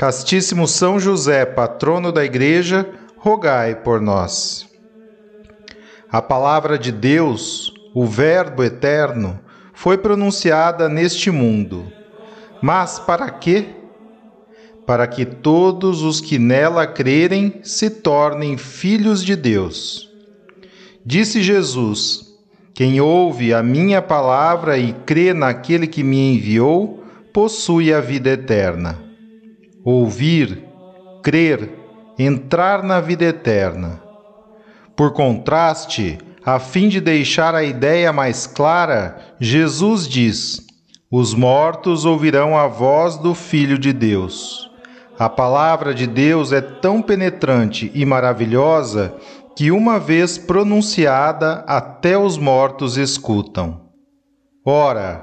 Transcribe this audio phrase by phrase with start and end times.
[0.00, 4.66] Castíssimo São José, patrono da Igreja, rogai por nós.
[6.10, 9.38] A palavra de Deus, o Verbo eterno,
[9.74, 11.84] foi pronunciada neste mundo.
[12.62, 13.66] Mas para quê?
[14.86, 20.08] Para que todos os que nela crerem se tornem filhos de Deus.
[21.04, 22.38] Disse Jesus:
[22.72, 27.04] Quem ouve a minha palavra e crê naquele que me enviou,
[27.34, 29.09] possui a vida eterna
[29.90, 30.64] ouvir,
[31.22, 31.70] crer,
[32.18, 34.00] entrar na vida eterna.
[34.94, 40.66] Por contraste, a fim de deixar a ideia mais clara, Jesus diz:
[41.10, 44.70] Os mortos ouvirão a voz do Filho de Deus.
[45.18, 49.14] A palavra de Deus é tão penetrante e maravilhosa
[49.54, 53.82] que, uma vez pronunciada, até os mortos escutam.
[54.64, 55.22] Ora,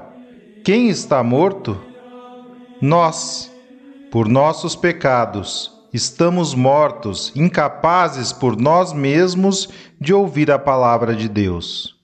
[0.64, 1.76] quem está morto?
[2.80, 3.50] Nós
[4.10, 9.68] por nossos pecados, estamos mortos, incapazes por nós mesmos
[10.00, 11.96] de ouvir a palavra de Deus.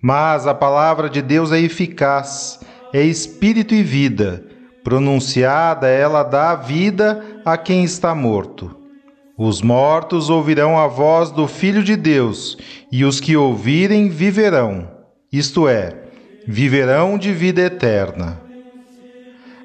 [0.00, 2.60] Mas a palavra de Deus é eficaz,
[2.92, 4.44] é espírito e vida.
[4.84, 8.76] Pronunciada, ela dá vida a quem está morto.
[9.38, 12.58] Os mortos ouvirão a voz do Filho de Deus,
[12.90, 14.88] e os que ouvirem viverão,
[15.32, 16.02] isto é,
[16.46, 18.40] viverão de vida eterna.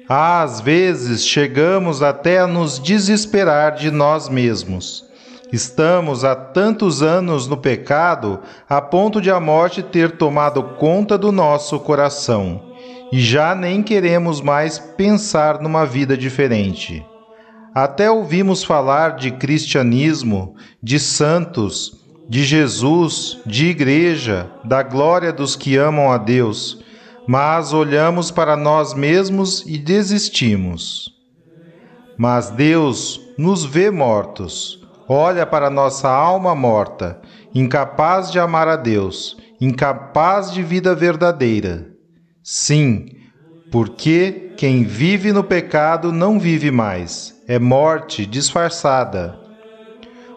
[0.08, 5.04] Às vezes chegamos até a nos desesperar de nós mesmos.
[5.52, 11.30] Estamos há tantos anos no pecado a ponto de a morte ter tomado conta do
[11.30, 12.72] nosso coração
[13.12, 17.04] e já nem queremos mais pensar numa vida diferente.
[17.74, 25.76] Até ouvimos falar de cristianismo, de santos, de Jesus, de igreja, da glória dos que
[25.76, 26.82] amam a Deus
[27.28, 31.10] mas olhamos para nós mesmos e desistimos.
[32.16, 37.20] Mas Deus nos vê mortos, olha para nossa alma morta,
[37.54, 41.90] incapaz de amar a Deus, incapaz de vida verdadeira.
[42.42, 43.04] Sim,
[43.70, 49.38] porque quem vive no pecado não vive mais, é morte disfarçada.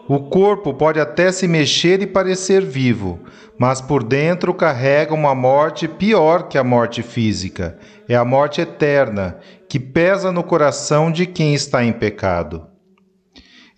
[0.08, 3.20] O corpo pode até se mexer e parecer vivo,
[3.56, 7.78] mas por dentro carrega uma morte pior que a morte física.
[8.08, 12.66] É a morte eterna, que pesa no coração de quem está em pecado.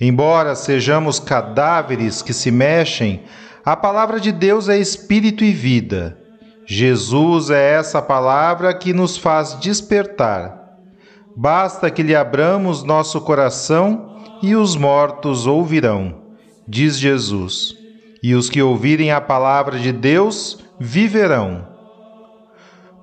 [0.00, 3.22] Embora sejamos cadáveres que se mexem,
[3.64, 6.18] a palavra de Deus é espírito e vida.
[6.66, 10.78] Jesus é essa palavra que nos faz despertar.
[11.36, 14.13] Basta que lhe abramos nosso coração
[14.44, 16.22] e os mortos ouvirão
[16.66, 17.76] diz Jesus,
[18.22, 21.66] e os que ouvirem a palavra de Deus viverão.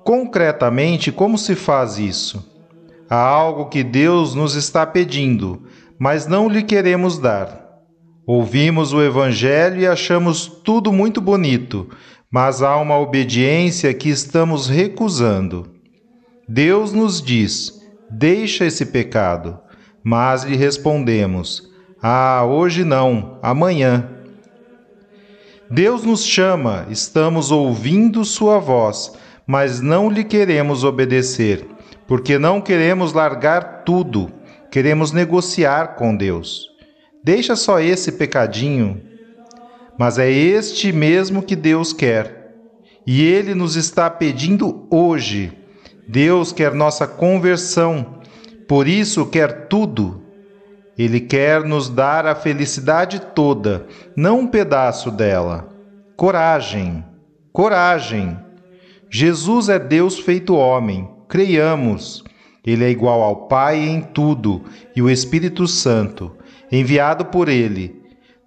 [0.04, 2.48] Concretamente, como se faz isso?
[3.08, 5.62] Há algo que Deus nos está pedindo,
[5.98, 7.60] mas não lhe queremos dar.
[8.26, 11.88] Ouvimos o Evangelho e achamos tudo muito bonito,
[12.30, 15.70] mas há uma obediência que estamos recusando.
[16.48, 19.58] Deus nos diz: deixa esse pecado,
[20.02, 21.70] mas lhe respondemos:
[22.02, 24.08] ah, hoje não, amanhã.
[25.70, 29.12] Deus nos chama, estamos ouvindo Sua voz,
[29.46, 31.66] mas não lhe queremos obedecer,
[32.06, 34.30] porque não queremos largar tudo,
[34.70, 36.72] queremos negociar com Deus.
[37.24, 39.00] Deixa só esse pecadinho.
[39.96, 42.52] Mas é este mesmo que Deus quer.
[43.06, 45.52] E Ele nos está pedindo hoje.
[46.08, 48.18] Deus quer nossa conversão,
[48.72, 50.22] por isso quer tudo
[50.96, 53.86] ele quer nos dar a felicidade toda,
[54.16, 55.68] não um pedaço dela.
[56.16, 57.04] Coragem,
[57.52, 58.34] coragem.
[59.10, 62.24] Jesus é Deus feito homem, creiamos.
[62.64, 64.62] Ele é igual ao Pai em tudo
[64.96, 66.34] e o Espírito Santo,
[66.70, 68.00] enviado por ele.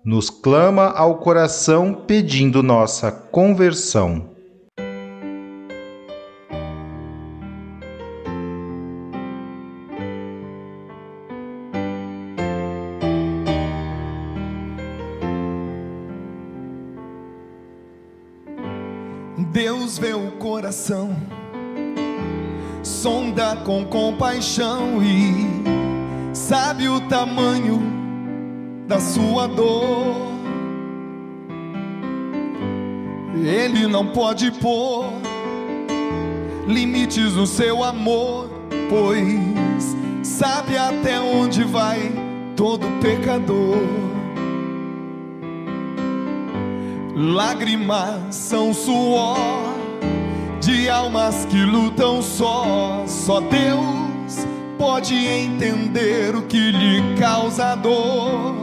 [0.04, 4.35] nos clama ao coração pedindo nossa conversão.
[20.75, 21.16] Coração,
[22.83, 27.81] sonda com compaixão e sabe o tamanho
[28.86, 30.36] da sua dor.
[33.36, 35.06] Ele não pode pôr
[36.68, 38.50] limites no seu amor,
[38.89, 42.12] pois sabe até onde vai
[42.56, 43.78] todo pecador.
[47.16, 49.75] Lágrimas são suor
[50.66, 53.04] de almas que lutam só.
[53.06, 54.48] Só Deus
[54.78, 58.56] pode entender o que lhe causa dor.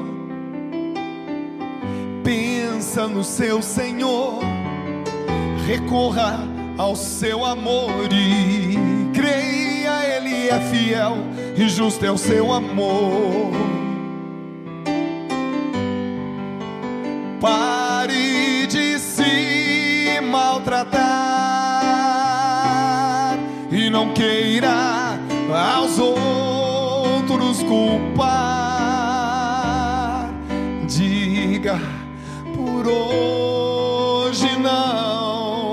[2.24, 4.40] Pensa no seu Senhor,
[5.66, 6.40] recorra
[6.76, 8.76] ao seu amor e
[9.14, 11.16] creia, Ele é fiel
[11.56, 13.81] e justo é o seu amor.
[27.72, 28.28] Culpar.
[30.86, 31.80] Diga
[32.54, 35.72] por hoje não,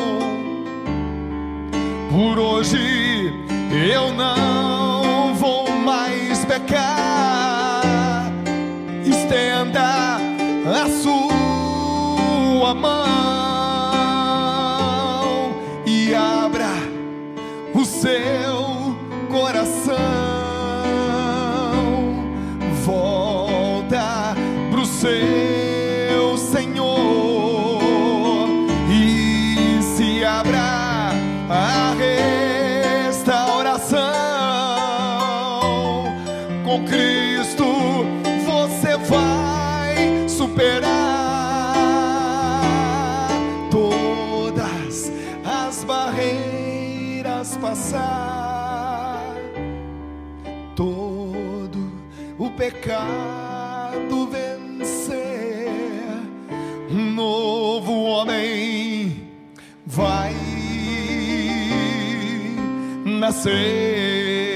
[2.09, 3.33] por hoje
[3.91, 8.31] eu não vou mais pecar.
[9.03, 10.19] Estenda
[10.81, 13.08] a sua mão
[31.49, 31.95] a
[33.07, 33.99] restauração.
[36.63, 37.65] Com Cristo
[38.45, 41.01] você vai superar
[43.71, 45.11] todas
[45.43, 49.33] as barreiras passar
[50.75, 51.91] todo
[52.37, 55.67] o pecado vencer
[56.89, 58.78] novo homem
[63.29, 64.48] nascer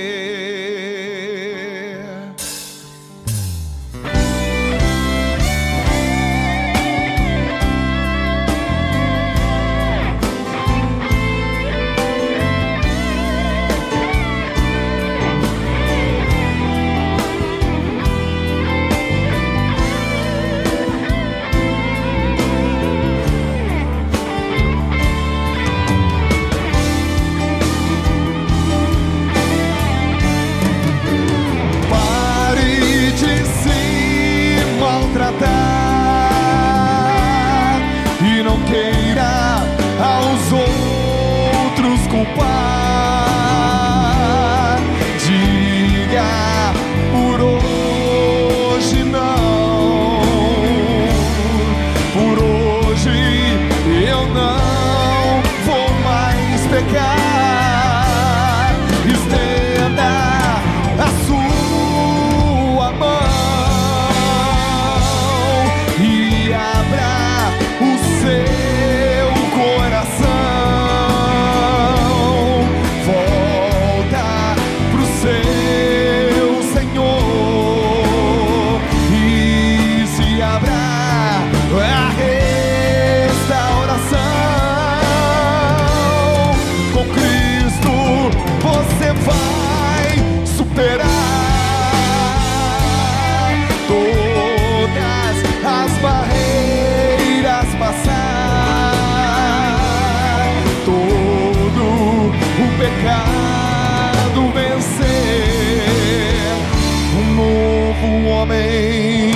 [108.43, 109.31] homem.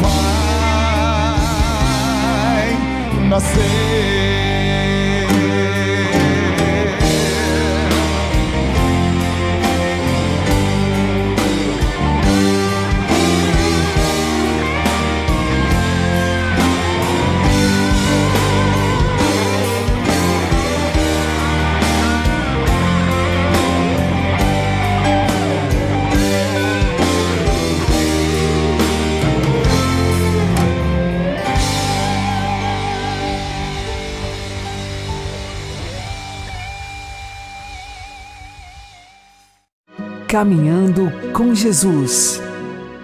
[0.00, 1.28] Vai
[3.28, 4.37] nascer
[40.28, 42.38] Caminhando com Jesus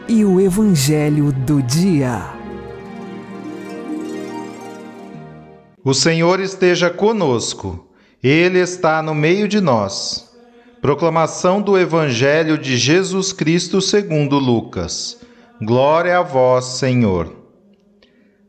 [0.06, 2.20] e o Evangelho do Dia.
[5.82, 7.88] O Senhor esteja conosco,
[8.22, 10.36] Ele está no meio de nós.
[10.82, 15.18] Proclamação do Evangelho de Jesus Cristo segundo Lucas.
[15.62, 17.34] Glória a vós, Senhor.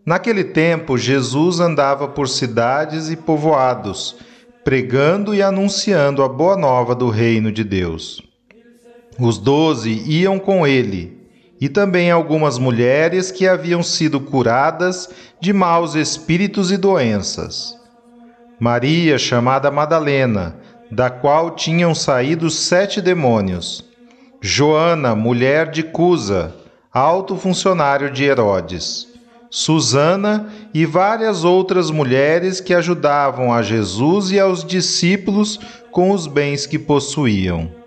[0.05, 4.17] Naquele tempo, Jesus andava por cidades e povoados,
[4.65, 8.35] pregando e anunciando a boa nova do reino de Deus.
[9.20, 11.18] Os doze iam com ele,
[11.60, 17.78] e também algumas mulheres que haviam sido curadas de maus espíritos e doenças.
[18.60, 20.58] Maria, chamada Madalena,
[20.92, 23.86] da qual tinham saído sete demônios.
[24.42, 26.54] Joana, mulher de Cusa,
[26.94, 29.08] alto funcionário de Herodes.
[29.50, 35.60] Susana e várias outras mulheres que ajudavam a Jesus e aos discípulos
[35.92, 37.85] com os bens que possuíam.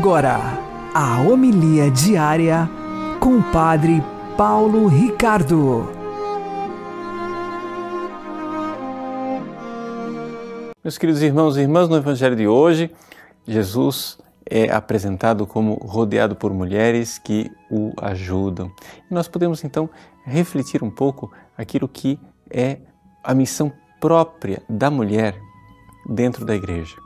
[0.00, 0.40] Agora,
[0.94, 2.66] a homilia diária
[3.20, 4.02] com o Padre
[4.34, 5.90] Paulo Ricardo.
[10.82, 12.90] Meus queridos irmãos e irmãs, no Evangelho de hoje,
[13.46, 18.72] Jesus é apresentado como rodeado por mulheres que o ajudam.
[19.10, 19.90] E nós podemos então
[20.24, 22.18] refletir um pouco aquilo que
[22.50, 22.78] é
[23.22, 25.38] a missão própria da mulher
[26.08, 26.96] dentro da igreja.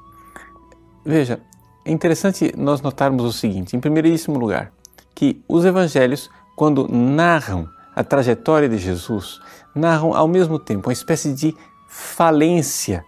[1.05, 1.41] Veja,
[1.85, 4.73] é interessante nós notarmos o seguinte: em primeiríssimo lugar,
[5.15, 9.41] que os evangelhos, quando narram a trajetória de Jesus,
[9.75, 11.55] narram ao mesmo tempo uma espécie de
[11.89, 13.05] falência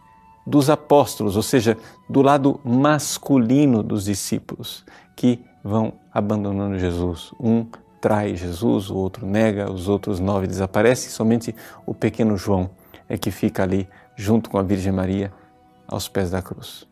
[0.46, 1.76] dos apóstolos, ou seja,
[2.08, 4.84] do lado masculino dos discípulos,
[5.16, 7.32] que vão abandonando Jesus.
[7.40, 7.66] Um
[8.00, 11.54] trai Jesus, o outro nega, os outros nove desaparecem, somente
[11.84, 12.70] o pequeno João
[13.08, 15.32] é que fica ali junto com a Virgem Maria
[15.88, 16.86] aos pés da cruz.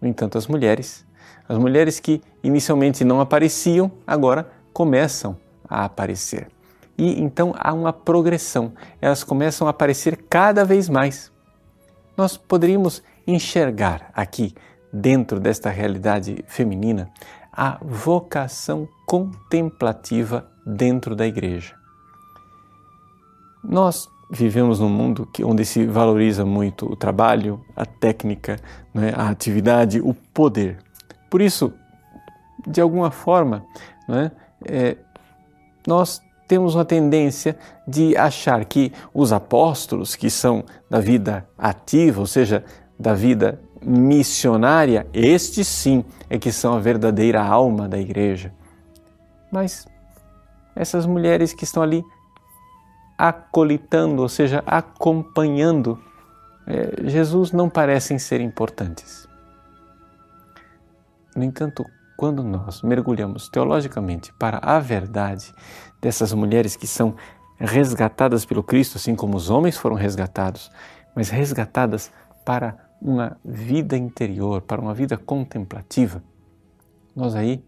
[0.00, 1.03] No entanto, as mulheres
[1.48, 5.36] as mulheres que inicialmente não apareciam, agora começam
[5.68, 6.48] a aparecer.
[6.96, 11.32] E então há uma progressão, elas começam a aparecer cada vez mais.
[12.16, 14.54] Nós poderíamos enxergar aqui,
[14.92, 17.10] dentro desta realidade feminina,
[17.52, 21.74] a vocação contemplativa dentro da igreja.
[23.62, 28.58] Nós vivemos num mundo que, onde se valoriza muito o trabalho, a técnica,
[28.92, 30.78] né, a atividade, o poder.
[31.34, 31.74] Por isso,
[32.64, 33.66] de alguma forma,
[34.06, 34.30] né,
[34.64, 34.96] é,
[35.84, 42.26] nós temos uma tendência de achar que os apóstolos, que são da vida ativa, ou
[42.28, 42.64] seja,
[42.96, 48.54] da vida missionária, estes sim é que são a verdadeira alma da igreja.
[49.50, 49.88] Mas
[50.76, 52.04] essas mulheres que estão ali
[53.18, 55.98] acolitando, ou seja, acompanhando,
[56.64, 59.23] é, Jesus não parecem ser importantes.
[61.34, 61.84] No entanto,
[62.16, 65.52] quando nós mergulhamos teologicamente para a verdade
[66.00, 67.16] dessas mulheres que são
[67.58, 70.70] resgatadas pelo Cristo, assim como os homens foram resgatados,
[71.14, 72.12] mas resgatadas
[72.44, 76.22] para uma vida interior, para uma vida contemplativa,
[77.14, 77.64] nós aí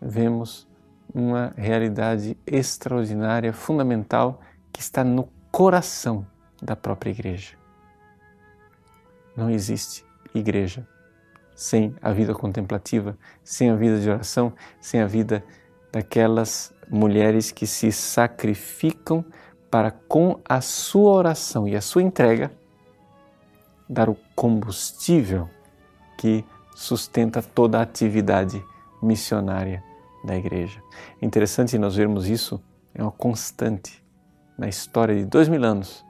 [0.00, 0.68] vemos
[1.14, 4.40] uma realidade extraordinária, fundamental,
[4.72, 6.26] que está no coração
[6.60, 7.56] da própria igreja.
[9.36, 10.04] Não existe
[10.34, 10.86] igreja
[11.54, 15.44] sem a vida contemplativa, sem a vida de oração, sem a vida
[15.92, 19.24] daquelas mulheres que se sacrificam
[19.70, 22.50] para, com a sua oração e a sua entrega,
[23.88, 25.48] dar o combustível
[26.18, 26.44] que
[26.74, 28.62] sustenta toda a atividade
[29.02, 29.82] missionária
[30.24, 30.82] da igreja.
[31.20, 32.62] Interessante nós vermos isso,
[32.94, 34.02] é uma constante
[34.56, 36.04] na história de dois mil anos,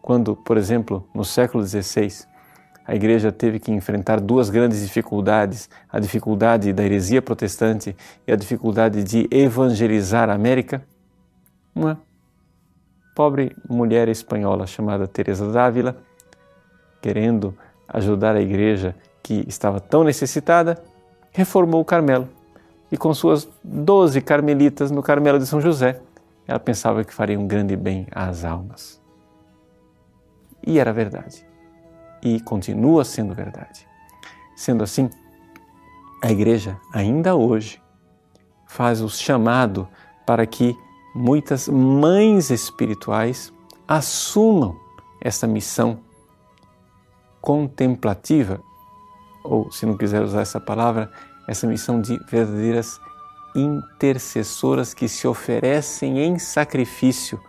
[0.00, 2.26] quando, por exemplo, no século XVI,
[2.88, 7.94] a igreja teve que enfrentar duas grandes dificuldades: a dificuldade da heresia protestante
[8.26, 10.82] e a dificuldade de evangelizar a América.
[11.74, 12.00] Uma
[13.14, 15.98] pobre mulher espanhola chamada Teresa d'Ávila,
[17.02, 17.54] querendo
[17.86, 20.82] ajudar a igreja que estava tão necessitada,
[21.30, 22.26] reformou o Carmelo.
[22.90, 26.00] E com suas doze carmelitas no Carmelo de São José,
[26.46, 28.98] ela pensava que faria um grande bem às almas.
[30.66, 31.47] E era verdade
[32.22, 33.86] e continua sendo verdade.
[34.56, 35.08] Sendo assim,
[36.22, 37.80] a igreja ainda hoje
[38.66, 39.88] faz o chamado
[40.26, 40.76] para que
[41.14, 43.52] muitas mães espirituais
[43.86, 44.76] assumam
[45.20, 46.00] essa missão
[47.40, 48.60] contemplativa
[49.42, 51.10] ou se não quiser usar essa palavra,
[51.46, 53.00] essa missão de verdadeiras
[53.54, 57.40] intercessoras que se oferecem em sacrifício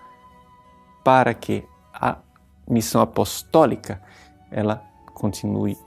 [1.03, 2.17] para que a
[2.67, 4.01] missão apostólica
[4.51, 5.77] ela continue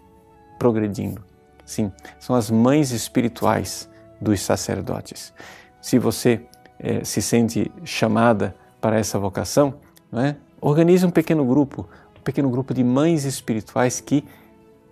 [0.58, 1.22] progredindo.
[1.64, 3.88] Sim, são as mães espirituais
[4.20, 5.32] dos sacerdotes.
[5.80, 6.42] Se você
[6.78, 9.74] eh, se sente chamada para essa vocação,
[10.12, 10.34] é?
[10.60, 11.88] organize um pequeno grupo,
[12.18, 14.24] um pequeno grupo de mães espirituais que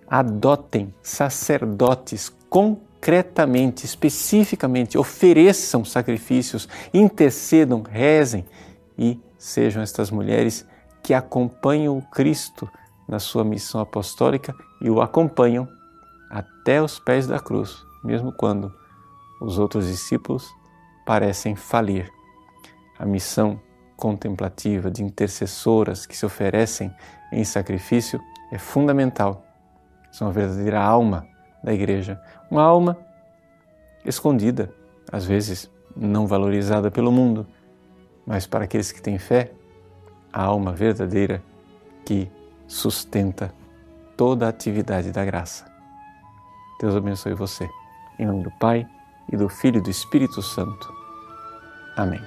[0.09, 8.45] adotem sacerdotes concretamente, especificamente, ofereçam sacrifícios, intercedam, rezem
[8.99, 10.67] e sejam estas mulheres
[11.03, 12.69] que acompanham o Cristo
[13.11, 15.69] na sua missão apostólica e o acompanham
[16.31, 18.73] até os pés da cruz, mesmo quando
[19.41, 20.49] os outros discípulos
[21.05, 22.09] parecem falir.
[22.97, 23.61] A missão
[23.97, 26.95] contemplativa de intercessoras que se oferecem
[27.33, 28.21] em sacrifício
[28.53, 29.45] é fundamental
[30.13, 31.27] são a verdadeira alma
[31.65, 32.21] da igreja.
[32.49, 32.97] Uma alma
[34.05, 34.73] escondida,
[35.11, 37.45] às vezes não valorizada pelo mundo,
[38.25, 39.53] mas para aqueles que têm fé,
[40.33, 41.43] a alma verdadeira
[42.05, 42.31] que
[42.71, 43.53] sustenta
[44.17, 45.67] toda a atividade da graça.
[46.81, 47.69] Deus abençoe você.
[48.19, 48.87] Em nome do Pai,
[49.31, 50.93] e do Filho e do Espírito Santo.
[51.97, 52.21] Amém.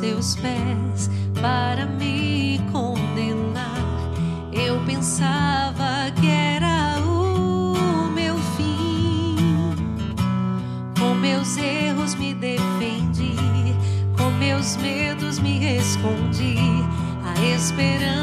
[0.00, 1.10] teus pés
[1.40, 3.37] para me condenar.
[4.98, 9.36] Pensava que era o meu fim.
[10.98, 13.36] Com meus erros me defendi,
[14.16, 16.56] com meus medos me escondi.
[17.24, 18.17] A esperança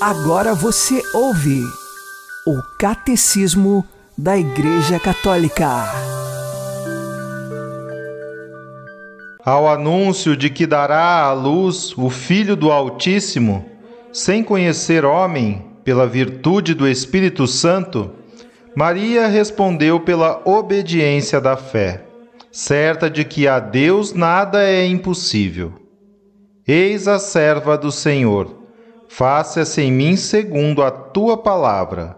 [0.00, 1.62] Agora você ouve
[2.46, 3.82] o Catecismo
[4.16, 5.66] da Igreja Católica.
[9.42, 13.64] Ao anúncio de que dará à luz o Filho do Altíssimo,
[14.12, 18.12] sem conhecer homem, pela virtude do Espírito Santo,
[18.76, 22.04] Maria respondeu pela obediência da fé,
[22.52, 25.72] certa de que a Deus nada é impossível.
[26.68, 28.55] Eis a serva do Senhor
[29.08, 32.16] faça-se em mim segundo a tua palavra.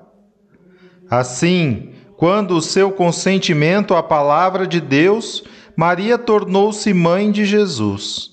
[1.10, 5.44] Assim, quando o seu consentimento à palavra de Deus,
[5.76, 8.30] Maria tornou-se mãe de Jesus.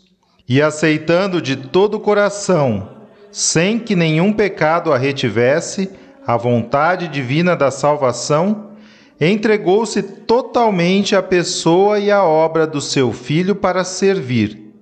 [0.50, 2.90] E aceitando de todo o coração,
[3.32, 5.90] sem que nenhum pecado a retivesse,
[6.26, 8.72] a vontade divina da salvação,
[9.20, 14.74] entregou-se totalmente à pessoa e à obra do seu filho para servir,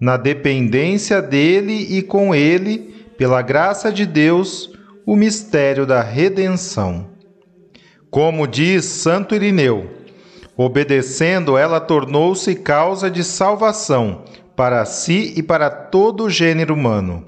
[0.00, 4.70] na dependência dele e com ele, pela graça de Deus,
[5.06, 7.08] o mistério da redenção.
[8.10, 9.90] Como diz Santo Irineu,
[10.56, 14.24] obedecendo, ela tornou-se causa de salvação
[14.56, 17.24] para si e para todo o gênero humano.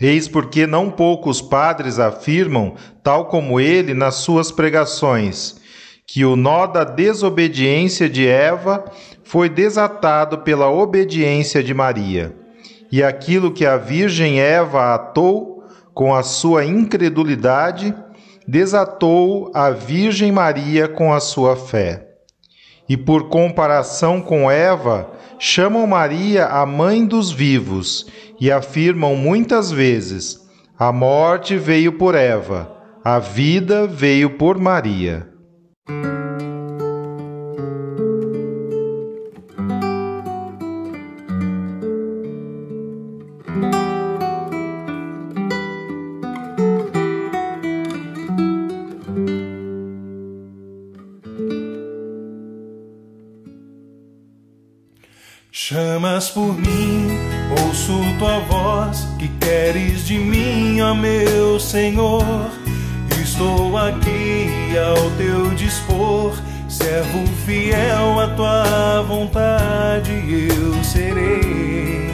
[0.00, 5.60] Eis porque não poucos padres afirmam, tal como ele nas suas pregações,
[6.06, 8.84] que o nó da desobediência de Eva
[9.22, 12.34] foi desatado pela obediência de Maria.
[12.90, 17.94] E aquilo que a Virgem Eva atou com a sua incredulidade,
[18.46, 22.08] desatou a Virgem Maria com a sua fé.
[22.88, 28.06] E por comparação com Eva, chamam Maria a mãe dos vivos
[28.40, 30.40] e afirmam muitas vezes:
[30.76, 35.29] a morte veio por Eva, a vida veio por Maria.
[56.20, 57.18] Chamas por mim,
[57.62, 62.50] ouço tua voz, que queres de mim, ó meu Senhor.
[63.22, 66.34] Estou aqui ao teu dispor,
[66.68, 72.10] servo fiel à tua vontade, eu serei.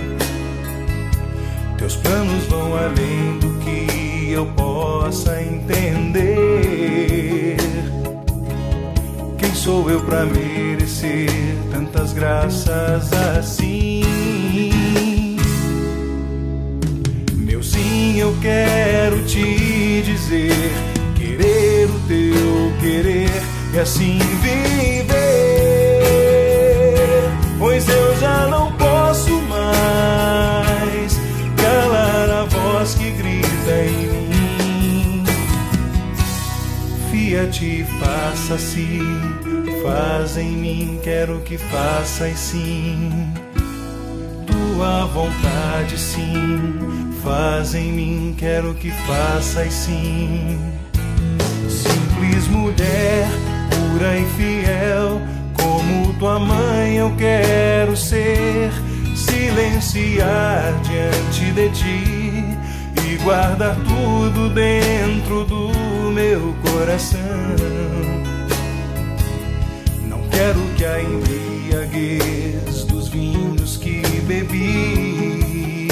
[1.77, 6.27] Teus planos vão além do que eu possa entender.
[9.37, 14.03] Quem sou eu para merecer tantas graças assim?
[17.35, 20.73] Meu sim, eu quero te dizer,
[21.15, 23.31] querer o teu querer
[23.75, 25.05] e assim viver.
[27.59, 31.21] Pois eu já não posso mais
[31.57, 35.25] calar a voz que grita em mim.
[37.11, 38.99] Fia-te, faça-se,
[39.87, 43.33] faz em mim, quero que faças sim.
[44.45, 50.59] Tua vontade, sim, faz em mim, quero que faças sim.
[51.69, 53.29] Simples mulher,
[53.71, 55.21] pura e fiel,
[55.55, 58.73] como tua mãe eu quero ser.
[59.15, 62.45] Silenciar diante de ti
[63.07, 68.16] e guardar tudo dentro do meu coração.
[70.37, 75.89] Quero que a embriaguez dos vinhos que bebi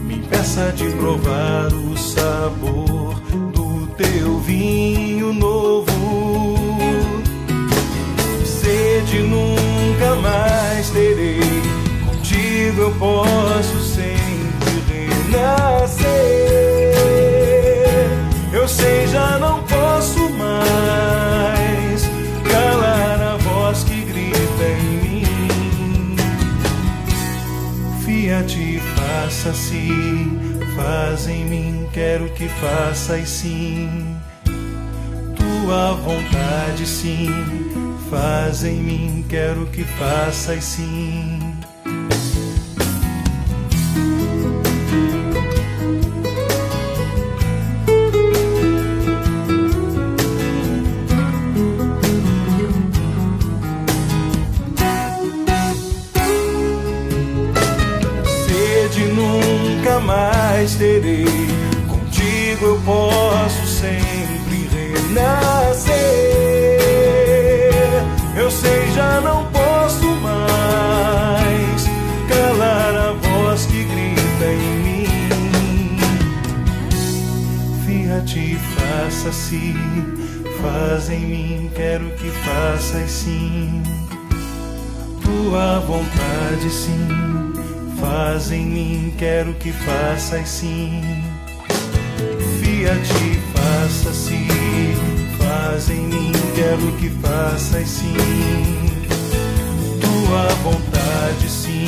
[0.00, 3.20] me impeça de provar o sabor
[3.52, 6.56] do teu vinho novo.
[8.46, 11.38] Sede nunca mais terei,
[12.06, 14.82] contigo eu posso sempre
[15.30, 16.06] renascer.
[18.54, 19.55] Eu sei, já não
[29.46, 29.88] faça-se,
[30.74, 34.16] faz em mim, quero que faças sim.
[35.36, 37.30] Tua vontade, sim,
[38.10, 41.45] faz em mim, quero que faças sim.
[59.96, 61.24] Nunca mais terei,
[61.88, 65.96] contigo eu posso sempre renascer.
[68.36, 71.86] Eu sei, já não posso mais
[72.28, 75.98] calar a voz que grita em mim.
[77.86, 79.74] Fia-te, faça-se,
[80.60, 83.82] faz em mim, quero que faças sim.
[85.22, 87.08] Tua vontade, sim,
[88.00, 91.02] faz em mim, quero que faças sim.
[92.60, 94.46] Fia-te, faça-se,
[95.38, 98.14] faz em mim, quero que faças sim.
[100.00, 101.86] Tua vontade, sim,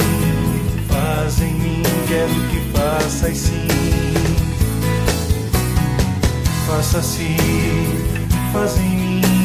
[0.89, 3.69] faz em mim, quero que faças sim.
[6.67, 7.37] Faça-se,
[8.53, 9.38] faz em mim.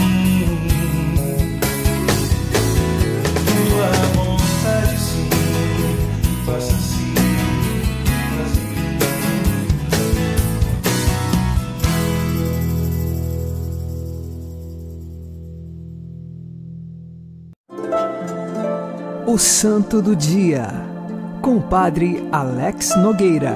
[19.26, 20.68] O Santo do Dia,
[21.42, 23.56] com o Padre Alex Nogueira.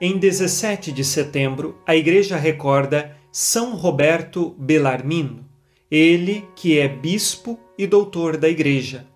[0.00, 5.44] Em 17 de setembro, a Igreja recorda São Roberto Bellarmino,
[5.90, 9.06] ele que é bispo e doutor da Igreja.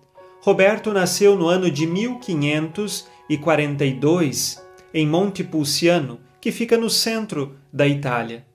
[0.41, 8.45] Roberto nasceu no ano de 1542 em Montepulciano, que fica no centro da Itália.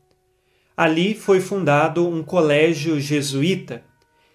[0.77, 3.90] Ali foi fundado um colégio jesuíta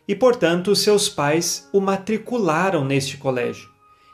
[0.08, 3.70] e, portanto, seus pais o matricularam neste colégio.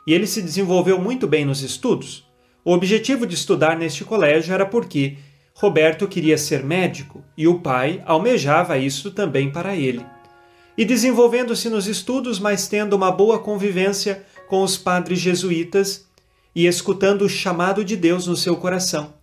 [0.08, 2.26] E ele se desenvolveu muito bem nos estudos.
[2.64, 5.18] O objetivo de estudar neste colégio era porque
[5.54, 10.06] Roberto queria ser médico e o pai almejava isso também para ele
[10.78, 16.08] e desenvolvendo-se nos estudos, mas tendo uma boa convivência com os padres jesuítas
[16.56, 19.14] e escutando o chamado de Deus no seu coração.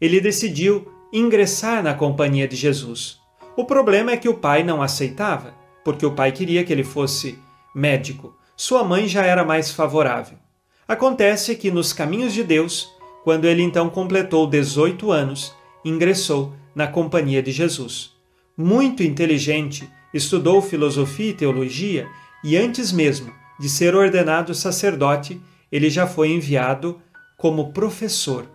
[0.00, 3.18] Ele decidiu ingressar na companhia de Jesus.
[3.56, 7.38] O problema é que o pai não aceitava, porque o pai queria que ele fosse
[7.74, 8.34] médico.
[8.56, 10.38] Sua mãe já era mais favorável.
[10.86, 12.88] Acontece que nos caminhos de Deus,
[13.22, 18.12] quando ele então completou 18 anos, ingressou na companhia de Jesus.
[18.56, 22.08] Muito inteligente estudou filosofia e teologia
[22.42, 27.00] e, antes mesmo de ser ordenado sacerdote, ele já foi enviado
[27.36, 28.46] como professor.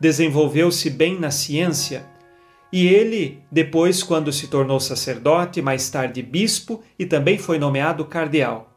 [0.00, 2.06] Desenvolveu-se bem na ciência
[2.72, 8.72] e ele, depois, quando se tornou sacerdote, mais tarde bispo e também foi nomeado cardeal.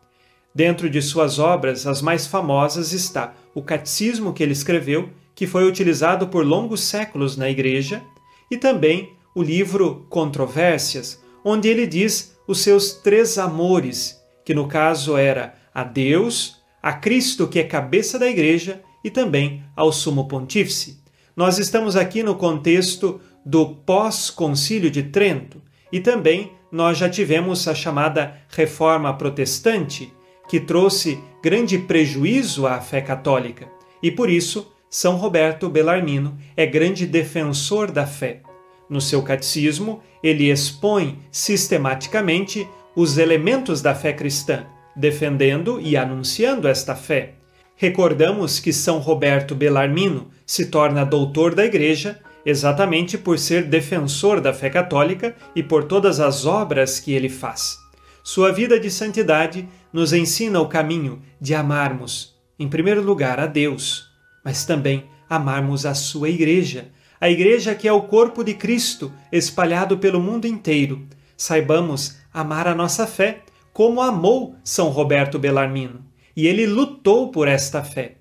[0.54, 5.68] Dentro de suas obras, as mais famosas está o catecismo que ele escreveu, que foi
[5.68, 8.02] utilizado por longos séculos na Igreja,
[8.50, 15.16] e também o livro Controvérsias, onde ele diz os seus três amores, que no caso
[15.16, 21.02] era a Deus, a Cristo, que é cabeça da igreja, e também ao Sumo Pontífice.
[21.36, 27.76] Nós estamos aqui no contexto do pós-concílio de Trento e também nós já tivemos a
[27.76, 30.14] chamada Reforma Protestante,
[30.48, 33.68] que trouxe grande prejuízo à fé católica.
[34.02, 38.42] E por isso, São Roberto Bellarmino é grande defensor da fé.
[38.90, 46.96] No seu catecismo, ele expõe sistematicamente os elementos da fé cristã, defendendo e anunciando esta
[46.96, 47.36] fé.
[47.76, 54.54] Recordamos que São Roberto Bellarmino se torna doutor da Igreja exatamente por ser defensor da
[54.54, 57.80] fé católica e por todas as obras que ele faz.
[58.24, 64.10] Sua vida de santidade nos ensina o caminho de amarmos, em primeiro lugar, a Deus,
[64.44, 70.00] mas também amarmos a sua Igreja, a igreja que é o corpo de Cristo espalhado
[70.00, 71.08] pelo mundo inteiro.
[71.38, 76.04] Saibamos amar a nossa fé, como amou São Roberto Bellarmino,
[76.36, 78.16] e ele lutou por esta fé.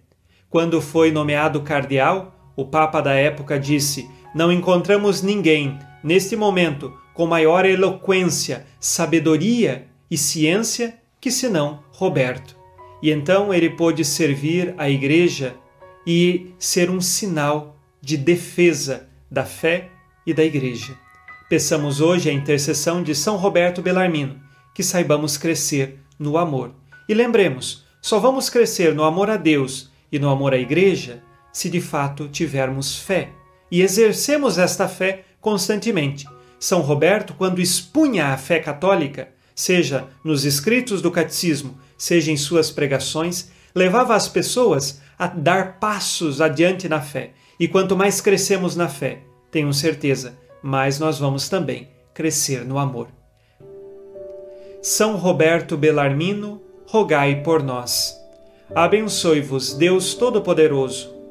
[0.51, 7.27] Quando foi nomeado cardeal, o Papa da época disse: Não encontramos ninguém, neste momento, com
[7.27, 12.57] maior eloquência, sabedoria e ciência que senão Roberto.
[13.03, 15.55] E então ele pôde servir a Igreja
[16.07, 19.91] e ser um sinal de defesa da fé
[20.27, 20.97] e da Igreja.
[21.49, 24.41] Peçamos hoje a intercessão de São Roberto Bellarmino,
[24.75, 26.75] que saibamos crescer no amor.
[27.09, 31.69] E lembremos, só vamos crescer no amor a Deus e no amor à Igreja se
[31.69, 33.31] de fato tivermos fé
[33.71, 36.27] e exercemos esta fé constantemente.
[36.59, 42.71] São Roberto, quando expunha a fé católica, seja nos escritos do catecismo, seja em suas
[42.71, 48.89] pregações, levava as pessoas a dar passos adiante na fé e quanto mais crescemos na
[48.89, 53.09] fé, tenho certeza, mais nós vamos também crescer no amor.
[54.83, 58.19] São Roberto Belarmino, rogai por nós.
[58.75, 61.20] Abençoe-vos Deus Todo-Poderoso,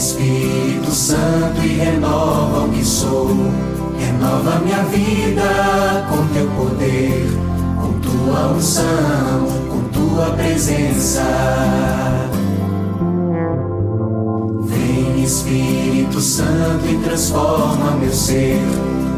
[0.00, 3.28] Espírito Santo e renova o que sou.
[3.98, 7.38] Renova minha vida com teu poder,
[7.76, 11.22] com tua unção, com tua presença.
[14.62, 18.58] Vem Espírito Santo e transforma meu ser,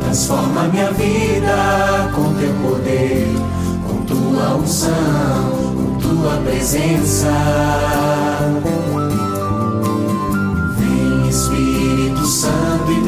[0.03, 3.29] transforma minha vida com teu poder,
[3.87, 5.63] com tua unção
[6.23, 7.33] tua presença.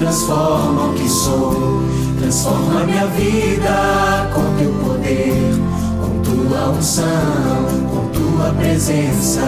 [0.05, 1.83] Transforma o que sou,
[2.21, 5.55] Transforma minha vida com teu poder,
[6.01, 7.05] com tua unção,
[7.91, 9.41] com tua presença.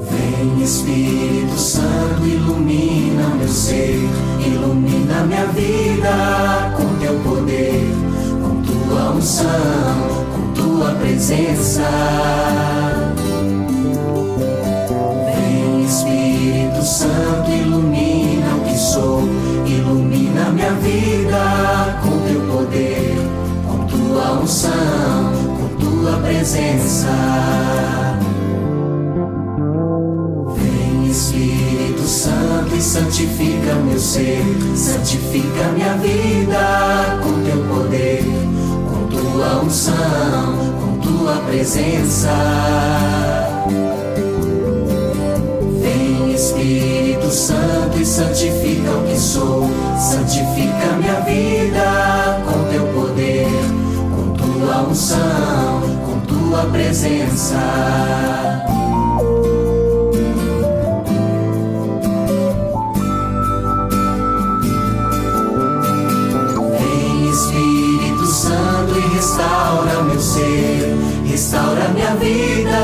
[0.00, 4.08] Vem Espírito Santo, ilumina meu ser,
[4.40, 6.59] ilumina minha vida
[11.20, 11.82] presença.
[15.26, 19.28] Vem Espírito Santo, ilumina o que sou,
[19.66, 23.18] ilumina minha vida com teu poder,
[23.68, 27.08] com tua unção, com tua presença.
[30.56, 34.42] Vem Espírito Santo e santifica meu ser,
[34.74, 38.24] santifica minha vida com teu poder,
[38.88, 40.59] com tua unção,
[41.50, 42.30] presença.
[45.82, 53.48] Vem Espírito Santo e santifica o que sou, santifica minha vida com teu poder,
[54.14, 57.58] com tua unção, com tua presença.
[71.50, 72.78] Restaura minha vida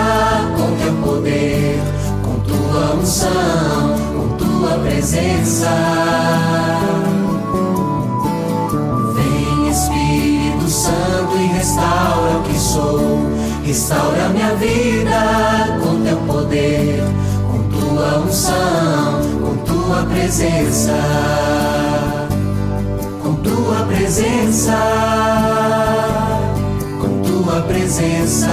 [0.57, 1.81] com teu poder,
[2.20, 5.70] com tua unção, com tua presença.
[9.14, 13.31] Vem Espírito Santo e restaura o que sou,
[13.62, 17.05] restaura minha vida com teu poder,
[17.48, 20.92] com tua unção, com tua presença.
[23.22, 24.72] Com tua presença,
[27.96, 28.48] presença,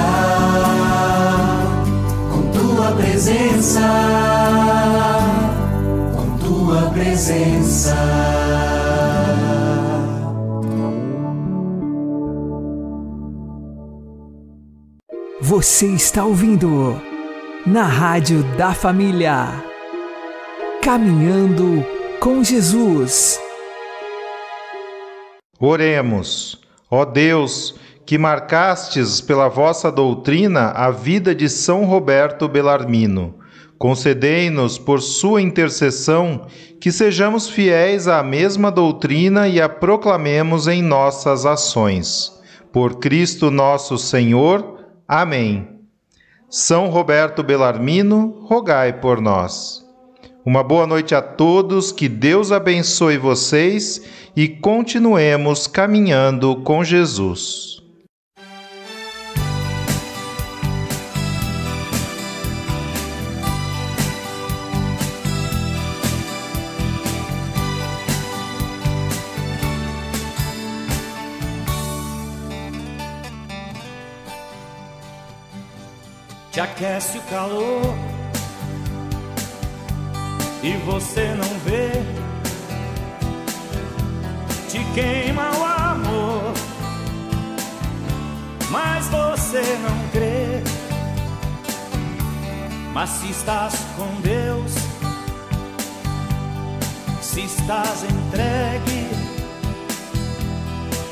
[2.31, 3.81] com tua presença,
[6.15, 7.95] com tua presença.
[15.41, 17.01] Você está ouvindo
[17.65, 19.61] na Rádio da Família.
[20.81, 21.85] Caminhando
[22.21, 23.37] com Jesus.
[25.59, 26.61] Oremos.
[26.89, 27.75] Ó Deus,
[28.05, 33.35] que marcastes pela vossa doutrina a vida de São Roberto Belarmino,
[33.77, 36.47] concedei-nos por sua intercessão
[36.79, 42.31] que sejamos fiéis à mesma doutrina e a proclamemos em nossas ações.
[42.71, 44.79] Por Cristo nosso Senhor.
[45.07, 45.79] Amém.
[46.49, 49.83] São Roberto Belarmino, rogai por nós.
[50.45, 54.01] Uma boa noite a todos, que Deus abençoe vocês
[54.35, 57.82] e continuemos caminhando com Jesus.
[76.53, 77.95] Te aquece o calor
[80.61, 81.89] e você não vê.
[84.69, 86.53] Te queima o amor,
[88.69, 90.61] mas você não crê.
[92.93, 94.73] Mas se estás com Deus,
[97.19, 99.09] se estás entregue,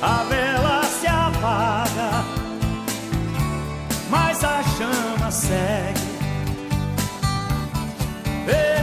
[0.03, 2.40] a vela se apaga,
[4.77, 6.11] chama segue.
[8.45, 8.80] Felicidade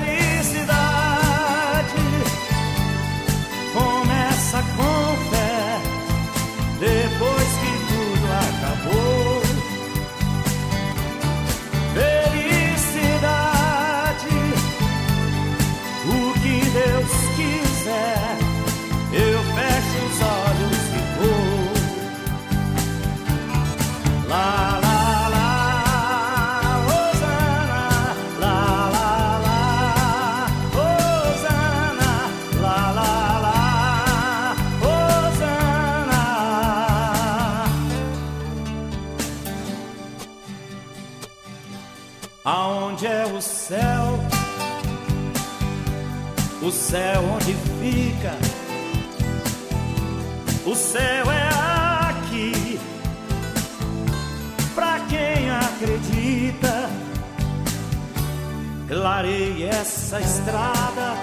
[59.80, 61.14] essa estrada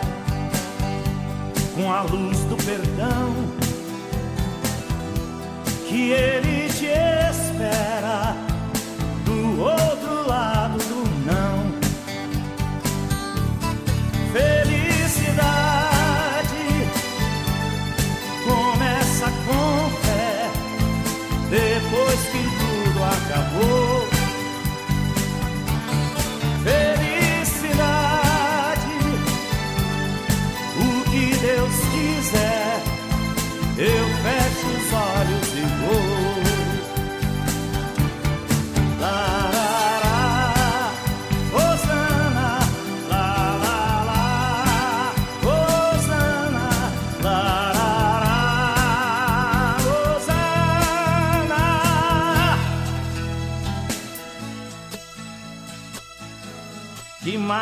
[1.76, 3.34] com a luz do perdão.
[5.90, 8.45] Que ele te espera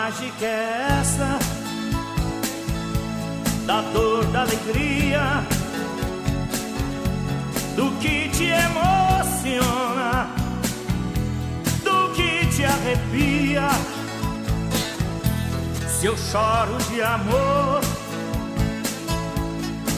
[0.04, 1.40] mágica é essa?
[3.66, 5.22] Da dor, da alegria,
[7.78, 10.28] do que te emociona,
[11.86, 13.70] do que te arrepia.
[15.88, 17.82] Se eu choro de amor,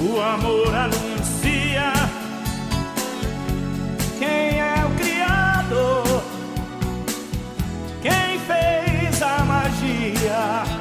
[0.01, 1.91] o amor anuncia
[4.19, 6.34] quem é o Criador,
[10.13, 10.74] Yeah.